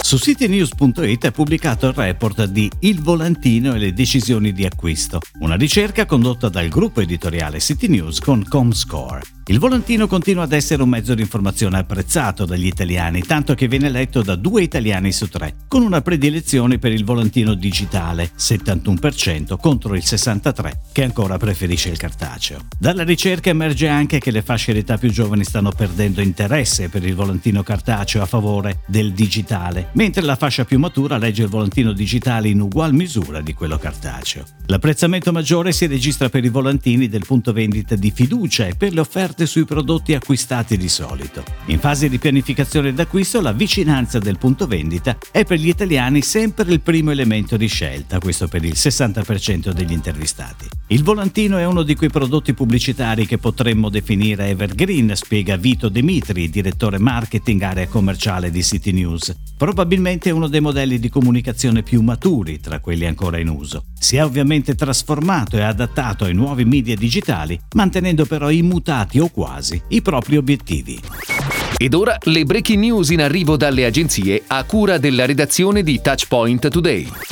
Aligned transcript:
Su 0.00 0.18
citynews.it 0.18 1.26
è 1.26 1.30
pubblicato 1.30 1.86
il 1.86 1.94
report 1.94 2.44
di 2.44 2.70
Il 2.80 3.00
Volantino 3.00 3.74
e 3.74 3.78
le 3.78 3.92
decisioni 3.92 4.52
di 4.52 4.64
acquisto, 4.64 5.20
una 5.40 5.56
ricerca 5.56 6.06
condotta 6.06 6.48
dal 6.48 6.68
gruppo 6.68 7.00
editoriale 7.00 7.60
City 7.60 7.88
News 7.88 8.18
con 8.20 8.46
Comscore. 8.46 9.22
Il 9.46 9.58
volantino 9.58 10.06
continua 10.06 10.44
ad 10.44 10.52
essere 10.52 10.84
un 10.84 10.88
mezzo 10.88 11.14
di 11.14 11.22
informazione 11.22 11.76
apprezzato 11.76 12.44
dagli 12.44 12.66
italiani, 12.66 13.22
tanto 13.22 13.54
che 13.54 13.66
viene 13.66 13.90
letto 13.90 14.22
da 14.22 14.36
due 14.36 14.62
italiani 14.62 15.10
su 15.10 15.28
tre, 15.28 15.56
con 15.66 15.82
una 15.82 16.00
predilezione 16.00 16.78
per 16.78 16.92
il 16.92 17.04
volantino 17.04 17.54
digitale, 17.54 18.30
71% 18.38 19.56
contro 19.56 19.96
il 19.96 20.02
63% 20.06 20.70
che 20.92 21.02
ancora 21.02 21.38
preferisce 21.38 21.88
il 21.88 21.98
cartaceo. 21.98 22.60
Dalla 22.78 23.02
ricerca 23.02 23.50
emerge 23.50 23.88
anche 23.88 24.20
che 24.20 24.30
le 24.30 24.42
fasce 24.42 24.72
d'età 24.72 24.96
più 24.96 25.10
giovani 25.10 25.42
stanno 25.42 25.72
perdendo 25.72 26.20
interesse 26.20 26.88
per 26.88 27.04
il 27.04 27.16
volantino 27.16 27.64
cartaceo 27.64 28.22
a 28.22 28.26
favore 28.26 28.82
del 28.86 29.12
digitale, 29.12 29.81
mentre 29.92 30.22
la 30.22 30.36
fascia 30.36 30.64
più 30.64 30.78
matura 30.78 31.18
legge 31.18 31.42
il 31.42 31.48
volantino 31.48 31.92
digitale 31.92 32.48
in 32.48 32.60
ugual 32.60 32.92
misura 32.94 33.40
di 33.40 33.54
quello 33.54 33.78
cartaceo. 33.78 34.44
L'apprezzamento 34.66 35.32
maggiore 35.32 35.72
si 35.72 35.86
registra 35.86 36.28
per 36.28 36.44
i 36.44 36.48
volantini 36.48 37.08
del 37.08 37.24
punto 37.26 37.52
vendita 37.52 37.94
di 37.94 38.10
fiducia 38.10 38.66
e 38.66 38.74
per 38.74 38.92
le 38.92 39.00
offerte 39.00 39.46
sui 39.46 39.64
prodotti 39.64 40.14
acquistati 40.14 40.76
di 40.76 40.88
solito. 40.88 41.42
In 41.66 41.78
fase 41.78 42.08
di 42.08 42.18
pianificazione 42.18 42.92
d'acquisto 42.92 43.40
la 43.40 43.52
vicinanza 43.52 44.18
del 44.18 44.38
punto 44.38 44.66
vendita 44.66 45.16
è 45.30 45.44
per 45.44 45.58
gli 45.58 45.68
italiani 45.68 46.22
sempre 46.22 46.70
il 46.72 46.80
primo 46.80 47.10
elemento 47.10 47.56
di 47.56 47.66
scelta, 47.66 48.18
questo 48.18 48.48
per 48.48 48.64
il 48.64 48.74
60% 48.74 49.70
degli 49.72 49.92
intervistati. 49.92 50.68
Il 50.88 51.02
volantino 51.02 51.58
è 51.58 51.64
uno 51.64 51.82
di 51.82 51.94
quei 51.94 52.10
prodotti 52.10 52.54
pubblicitari 52.54 53.26
che 53.26 53.38
potremmo 53.38 53.88
definire 53.88 54.48
evergreen, 54.48 55.12
spiega 55.14 55.56
Vito 55.56 55.88
Demitri, 55.88 56.50
direttore 56.50 56.98
marketing 56.98 57.62
area 57.62 57.86
commerciale 57.86 58.50
di 58.50 58.62
City 58.62 58.92
News. 58.92 59.34
Probabilmente 59.72 60.30
uno 60.30 60.48
dei 60.48 60.60
modelli 60.60 60.98
di 60.98 61.08
comunicazione 61.08 61.82
più 61.82 62.02
maturi 62.02 62.60
tra 62.60 62.78
quelli 62.78 63.06
ancora 63.06 63.38
in 63.38 63.48
uso. 63.48 63.86
Si 63.98 64.16
è 64.16 64.22
ovviamente 64.22 64.74
trasformato 64.74 65.56
e 65.56 65.62
adattato 65.62 66.24
ai 66.24 66.34
nuovi 66.34 66.66
media 66.66 66.94
digitali, 66.94 67.58
mantenendo 67.74 68.26
però 68.26 68.50
immutati 68.50 69.18
o 69.18 69.30
quasi 69.30 69.80
i 69.88 70.02
propri 70.02 70.36
obiettivi. 70.36 71.00
Ed 71.78 71.94
ora 71.94 72.18
le 72.24 72.44
breaking 72.44 72.80
news 72.80 73.08
in 73.08 73.22
arrivo 73.22 73.56
dalle 73.56 73.86
agenzie 73.86 74.42
a 74.46 74.62
cura 74.64 74.98
della 74.98 75.24
redazione 75.24 75.82
di 75.82 76.02
Touchpoint 76.02 76.68
Today. 76.68 77.31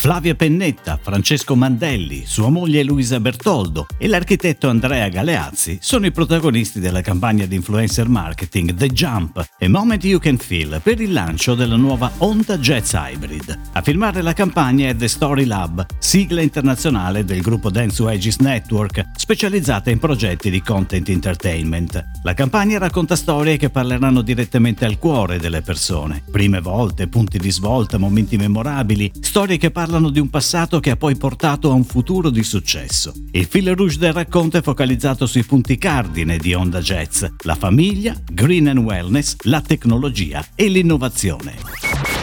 Flavia 0.00 0.34
Pennetta, 0.34 0.98
Francesco 1.00 1.54
Mandelli, 1.54 2.22
sua 2.24 2.48
moglie 2.48 2.82
Luisa 2.82 3.20
Bertoldo 3.20 3.86
e 3.98 4.08
l'architetto 4.08 4.70
Andrea 4.70 5.08
Galeazzi 5.08 5.76
sono 5.82 6.06
i 6.06 6.10
protagonisti 6.10 6.80
della 6.80 7.02
campagna 7.02 7.44
di 7.44 7.54
influencer 7.56 8.08
marketing 8.08 8.72
The 8.72 8.88
Jump, 8.88 9.46
A 9.58 9.68
Moment 9.68 10.02
You 10.02 10.18
Can 10.18 10.38
Feel 10.38 10.80
per 10.82 11.02
il 11.02 11.12
lancio 11.12 11.54
della 11.54 11.76
nuova 11.76 12.10
Honda 12.16 12.56
Jazz 12.56 12.94
Hybrid. 12.94 13.58
A 13.72 13.82
firmare 13.82 14.22
la 14.22 14.32
campagna 14.32 14.88
è 14.88 14.96
The 14.96 15.06
Story 15.06 15.44
Lab, 15.44 15.84
sigla 15.98 16.40
internazionale 16.40 17.26
del 17.26 17.42
gruppo 17.42 17.68
Dance 17.68 18.02
Aegis 18.02 18.38
Network, 18.38 19.04
specializzata 19.16 19.90
in 19.90 19.98
progetti 19.98 20.48
di 20.48 20.62
content 20.62 21.10
entertainment. 21.10 22.02
La 22.22 22.32
campagna 22.32 22.78
racconta 22.78 23.16
storie 23.16 23.58
che 23.58 23.68
parleranno 23.68 24.22
direttamente 24.22 24.86
al 24.86 24.98
cuore 24.98 25.38
delle 25.38 25.60
persone. 25.60 26.22
Prime 26.30 26.62
volte, 26.62 27.06
punti 27.06 27.36
di 27.36 27.50
svolta, 27.50 27.98
momenti 27.98 28.38
memorabili, 28.38 29.12
storie 29.20 29.58
che 29.58 29.70
parlano 29.70 29.88
parlano 29.90 30.10
di 30.10 30.20
un 30.20 30.30
passato 30.30 30.78
che 30.78 30.90
ha 30.90 30.96
poi 30.96 31.16
portato 31.16 31.68
a 31.68 31.74
un 31.74 31.82
futuro 31.82 32.30
di 32.30 32.44
successo. 32.44 33.12
Il 33.32 33.46
fil 33.46 33.74
rouge 33.74 33.98
del 33.98 34.12
racconto 34.12 34.56
è 34.56 34.62
focalizzato 34.62 35.26
sui 35.26 35.42
punti 35.42 35.78
cardine 35.78 36.36
di 36.36 36.54
Honda 36.54 36.78
Jazz, 36.78 37.24
la 37.42 37.56
famiglia, 37.56 38.14
green 38.30 38.68
and 38.68 38.78
wellness, 38.78 39.34
la 39.46 39.60
tecnologia 39.60 40.46
e 40.54 40.68
l'innovazione. 40.68 41.56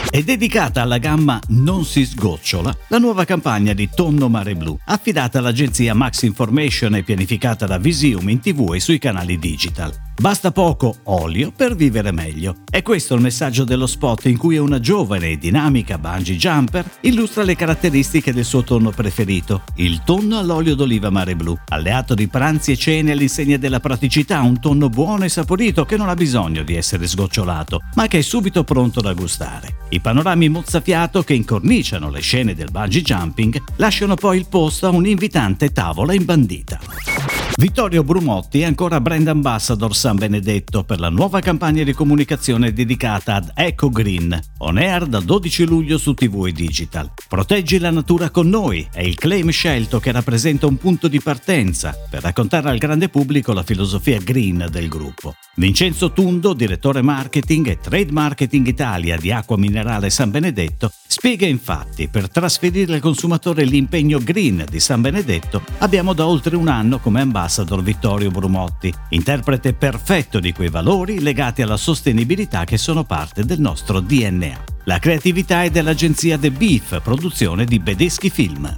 È 0.08 0.22
dedicata 0.22 0.80
alla 0.80 0.96
gamma 0.96 1.38
Non 1.48 1.84
si 1.84 2.06
sgocciola 2.06 2.74
la 2.88 2.98
nuova 2.98 3.26
campagna 3.26 3.74
di 3.74 3.90
Tonno 3.94 4.30
Mare 4.30 4.54
Blu, 4.54 4.78
affidata 4.86 5.38
all'agenzia 5.38 5.92
Max 5.92 6.22
Information 6.22 6.94
e 6.94 7.02
pianificata 7.02 7.66
da 7.66 7.76
Visium 7.76 8.30
in 8.30 8.40
tv 8.40 8.72
e 8.72 8.80
sui 8.80 8.98
canali 8.98 9.38
digital. 9.38 10.07
Basta 10.20 10.50
poco 10.50 10.96
olio 11.04 11.52
per 11.54 11.76
vivere 11.76 12.10
meglio. 12.10 12.56
È 12.68 12.82
questo 12.82 13.14
il 13.14 13.20
messaggio 13.20 13.62
dello 13.62 13.86
spot 13.86 14.24
in 14.24 14.36
cui 14.36 14.58
una 14.58 14.80
giovane 14.80 15.28
e 15.28 15.38
dinamica 15.38 15.96
bungee 15.96 16.34
jumper 16.34 16.90
illustra 17.02 17.44
le 17.44 17.54
caratteristiche 17.54 18.32
del 18.32 18.44
suo 18.44 18.64
tonno 18.64 18.90
preferito, 18.90 19.62
il 19.76 20.02
tonno 20.04 20.36
all'olio 20.36 20.74
d'oliva 20.74 21.08
mare 21.10 21.36
blu, 21.36 21.56
alleato 21.68 22.16
di 22.16 22.26
pranzi 22.26 22.72
e 22.72 22.76
cene 22.76 23.12
all'insegna 23.12 23.58
della 23.58 23.78
praticità, 23.78 24.40
un 24.40 24.58
tonno 24.58 24.88
buono 24.88 25.22
e 25.22 25.28
saporito 25.28 25.84
che 25.84 25.96
non 25.96 26.08
ha 26.08 26.14
bisogno 26.14 26.64
di 26.64 26.74
essere 26.74 27.06
sgocciolato, 27.06 27.82
ma 27.94 28.08
che 28.08 28.18
è 28.18 28.22
subito 28.22 28.64
pronto 28.64 29.00
da 29.00 29.12
gustare. 29.12 29.76
I 29.90 30.00
panorami 30.00 30.48
mozzafiato 30.48 31.22
che 31.22 31.34
incorniciano 31.34 32.10
le 32.10 32.20
scene 32.20 32.56
del 32.56 32.72
bungee 32.72 33.02
jumping 33.02 33.62
lasciano 33.76 34.16
poi 34.16 34.38
il 34.38 34.48
posto 34.48 34.88
a 34.88 34.90
un'invitante 34.90 35.70
tavola 35.70 36.12
imbandita. 36.12 37.37
Vittorio 37.60 38.04
Brumotti 38.04 38.60
è 38.60 38.66
ancora 38.66 39.00
brand 39.00 39.26
ambassador 39.26 39.92
San 39.92 40.14
Benedetto 40.14 40.84
per 40.84 41.00
la 41.00 41.08
nuova 41.08 41.40
campagna 41.40 41.82
di 41.82 41.92
comunicazione 41.92 42.72
dedicata 42.72 43.34
ad 43.34 43.50
Eco 43.52 43.90
Green, 43.90 44.40
on 44.58 44.76
air 44.76 45.06
dal 45.06 45.24
12 45.24 45.64
luglio 45.64 45.98
su 45.98 46.14
TV 46.14 46.46
e 46.46 46.52
digital. 46.52 47.10
Proteggi 47.26 47.80
la 47.80 47.90
natura 47.90 48.30
con 48.30 48.48
noi 48.48 48.86
è 48.92 49.02
il 49.02 49.16
claim 49.16 49.50
scelto 49.50 49.98
che 49.98 50.12
rappresenta 50.12 50.68
un 50.68 50.76
punto 50.76 51.08
di 51.08 51.20
partenza 51.20 51.96
per 52.08 52.22
raccontare 52.22 52.70
al 52.70 52.78
grande 52.78 53.08
pubblico 53.08 53.52
la 53.52 53.64
filosofia 53.64 54.20
green 54.20 54.68
del 54.70 54.86
gruppo. 54.86 55.34
Vincenzo 55.56 56.12
Tundo, 56.12 56.52
direttore 56.52 57.02
marketing 57.02 57.66
e 57.66 57.80
trade 57.80 58.12
marketing 58.12 58.68
Italia 58.68 59.16
di 59.16 59.32
Acqua 59.32 59.58
Minerale 59.58 60.10
San 60.10 60.30
Benedetto, 60.30 60.92
spiega 61.08 61.46
infatti 61.48 62.06
per 62.06 62.30
trasferire 62.30 62.94
al 62.94 63.00
consumatore 63.00 63.64
l'impegno 63.64 64.20
green 64.20 64.64
di 64.70 64.78
San 64.78 65.00
Benedetto 65.00 65.60
abbiamo 65.78 66.12
da 66.12 66.24
oltre 66.24 66.54
un 66.54 66.68
anno 66.68 67.00
come 67.00 67.20
ambassador 67.20 67.46
Vittorio 67.82 68.30
Brumotti, 68.30 68.92
interprete 69.10 69.72
perfetto 69.72 70.38
di 70.38 70.52
quei 70.52 70.68
valori 70.68 71.20
legati 71.20 71.62
alla 71.62 71.76
sostenibilità 71.76 72.64
che 72.64 72.76
sono 72.76 73.04
parte 73.04 73.44
del 73.44 73.60
nostro 73.60 74.00
DNA. 74.00 74.64
La 74.84 74.98
creatività 74.98 75.64
è 75.64 75.70
dell'agenzia 75.70 76.38
The 76.38 76.50
Beef, 76.50 77.00
produzione 77.02 77.64
di 77.64 77.78
Bedeschi 77.78 78.30
Film. 78.30 78.74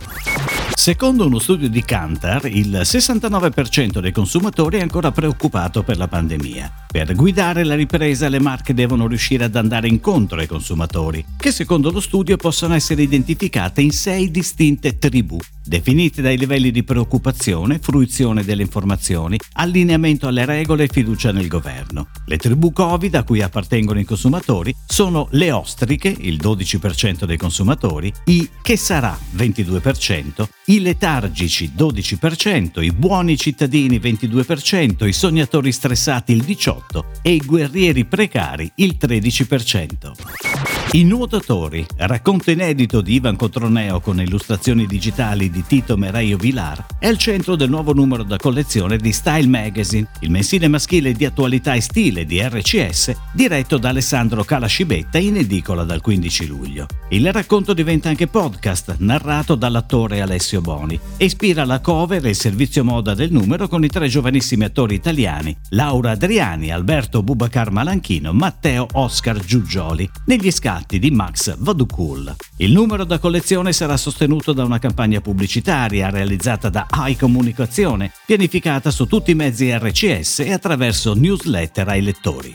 Secondo 0.73 1.27
uno 1.27 1.39
studio 1.39 1.69
di 1.69 1.83
Kantar, 1.83 2.47
il 2.47 2.81
69% 2.83 3.99
dei 3.99 4.13
consumatori 4.13 4.79
è 4.79 4.83
ancora 4.83 5.13
preoccupato 5.13 5.83
per 5.83 5.99
la 5.99 6.09
pandemia. 6.09 6.80
Per 6.93 7.15
guidare 7.15 7.63
la 7.63 7.77
ripresa 7.77 8.29
le 8.29 8.41
marche 8.41 8.75
devono 8.75 9.07
riuscire 9.07 9.45
ad 9.45 9.55
andare 9.55 9.87
incontro 9.87 10.41
ai 10.41 10.49
consumatori, 10.49 11.25
che 11.39 11.53
secondo 11.53 11.93
lo 11.93 12.01
studio 12.01 12.37
possono 12.37 12.75
essere 12.75 13.03
identificate 13.03 13.81
in 13.81 13.93
sei 13.93 14.29
distinte 14.33 14.99
tribù, 14.99 15.39
definite 15.65 16.21
dai 16.21 16.37
livelli 16.37 16.73
di 16.73 16.83
preoccupazione, 16.83 17.79
fruizione 17.79 18.43
delle 18.43 18.63
informazioni, 18.63 19.39
allineamento 19.53 20.27
alle 20.27 20.45
regole 20.45 20.85
e 20.85 20.89
fiducia 20.89 21.31
nel 21.31 21.47
governo. 21.47 22.09
Le 22.27 22.39
tribù 22.39 22.73
Covid 22.73 23.15
a 23.15 23.23
cui 23.23 23.41
appartengono 23.41 24.01
i 24.01 24.05
consumatori 24.05 24.75
sono 24.85 25.29
le 25.31 25.53
ostriche, 25.53 26.13
il 26.19 26.41
12% 26.43 27.25
dei 27.25 27.37
consumatori, 27.37 28.13
i 28.25 28.49
che 28.63 28.77
sarà 28.77 29.17
22%, 29.37 30.45
i 30.67 30.81
letargici 30.81 31.71
12%, 31.77 32.83
i 32.83 32.91
buoni 32.91 33.37
cittadini 33.37 34.01
22%, 34.01 35.07
i 35.07 35.13
sognatori 35.13 35.71
stressati 35.71 36.33
il 36.33 36.43
18% 36.45 36.80
e 37.23 37.33
i 37.33 37.39
guerrieri 37.39 38.05
precari 38.05 38.71
il 38.77 38.97
13%. 39.01 40.50
I 40.93 41.05
nuotatori, 41.05 41.87
racconto 41.99 42.51
inedito 42.51 43.01
di 43.01 43.15
Ivan 43.15 43.37
Cotroneo 43.37 44.01
con 44.01 44.21
illustrazioni 44.21 44.87
digitali 44.87 45.49
di 45.49 45.63
Tito 45.65 45.97
Meraio 45.97 46.37
Vilar, 46.37 46.85
è 46.99 47.07
al 47.07 47.17
centro 47.17 47.55
del 47.55 47.71
nuovo 47.71 47.93
numero 47.93 48.25
da 48.25 48.37
collezione 48.37 48.97
di 48.97 49.13
Style 49.13 49.47
Magazine, 49.47 50.09
il 50.19 50.33
mensile 50.33 50.67
maschile 50.67 51.13
di 51.13 51.25
attualità 51.25 51.75
e 51.75 51.81
stile 51.81 52.25
di 52.25 52.43
RCS, 52.43 53.15
diretto 53.33 53.79
da 53.79 53.91
Alessandro 53.91 54.43
Calascibetta 54.43 55.19
in 55.19 55.37
edicola 55.37 55.85
dal 55.85 56.01
15 56.01 56.47
luglio. 56.49 56.87
Il 57.11 57.33
racconto 57.33 57.73
diventa 57.73 58.09
anche 58.09 58.27
podcast, 58.27 58.97
narrato 58.99 59.55
dall'attore 59.55 60.21
Alessio 60.21 60.61
Boni, 60.61 60.99
e 61.17 61.25
ispira 61.25 61.65
la 61.65 61.79
cover 61.79 62.27
e 62.27 62.31
il 62.31 62.35
servizio 62.35 62.83
moda 62.83 63.15
del 63.15 63.31
numero 63.31 63.69
con 63.69 63.85
i 63.85 63.89
tre 63.89 64.09
giovanissimi 64.09 64.65
attori 64.65 64.97
italiani, 64.97 65.57
Laura 65.69 66.11
Adriani, 66.11 66.73
Alberto 66.73 67.23
Bubacar 67.23 67.71
Malanchino, 67.71 68.33
Matteo 68.33 68.89
Oscar 68.95 69.39
Giugioli, 69.39 70.11
negli 70.25 70.51
scatti 70.51 70.79
ritratti 70.81 70.99
di 70.99 71.11
Max 71.11 71.57
Vaducool. 71.59 72.35
Il 72.57 72.73
numero 72.73 73.05
da 73.05 73.19
collezione 73.19 73.73
sarà 73.73 73.97
sostenuto 73.97 74.53
da 74.53 74.65
una 74.65 74.79
campagna 74.79 75.21
pubblicitaria 75.21 76.11
realizzata 76.11 76.69
da 76.69 76.87
High 76.91 77.19
Comunicazione, 77.19 78.13
pianificata 78.27 78.91
su 78.91 79.07
tutti 79.07 79.33
i 79.33 79.35
mezzi 79.35 79.71
RCS 79.71 80.41
e 80.41 80.53
attraverso 80.53 81.15
newsletter 81.15 81.89
ai 81.89 82.03
lettori. 82.03 82.55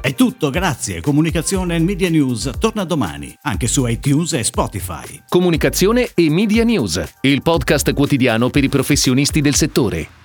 È 0.00 0.14
tutto, 0.14 0.50
grazie. 0.50 1.00
Comunicazione 1.00 1.76
e 1.76 1.80
Media 1.80 2.10
News 2.10 2.50
torna 2.58 2.84
domani, 2.84 3.34
anche 3.42 3.66
su 3.66 3.86
iTunes 3.86 4.32
e 4.34 4.44
Spotify. 4.44 5.22
Comunicazione 5.28 6.10
e 6.14 6.30
Media 6.30 6.64
News, 6.64 7.02
il 7.22 7.42
podcast 7.42 7.92
quotidiano 7.92 8.50
per 8.50 8.64
i 8.64 8.68
professionisti 8.68 9.40
del 9.40 9.54
settore. 9.54 10.23